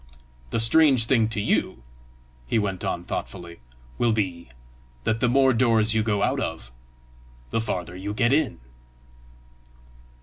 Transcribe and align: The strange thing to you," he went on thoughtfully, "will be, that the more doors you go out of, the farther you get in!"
The 0.49 0.59
strange 0.59 1.05
thing 1.05 1.27
to 1.29 1.39
you," 1.39 1.83
he 2.47 2.57
went 2.57 2.83
on 2.83 3.03
thoughtfully, 3.03 3.59
"will 3.99 4.13
be, 4.13 4.49
that 5.03 5.19
the 5.19 5.29
more 5.29 5.53
doors 5.53 5.93
you 5.93 6.01
go 6.01 6.23
out 6.23 6.39
of, 6.39 6.71
the 7.51 7.61
farther 7.61 7.95
you 7.95 8.11
get 8.11 8.33
in!" 8.33 8.59